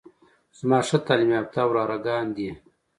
[0.59, 2.49] زما ښه تعليم يافته وراره ګان دي.